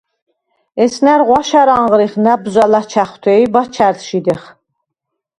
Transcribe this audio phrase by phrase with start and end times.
[0.83, 4.41] ესნა̈რ ღვაშა̈რ ანღრიხ ნა̈ბზვა̈ ლაჩა̈ხვთე ი ბაჩა̈რს შიდეხ.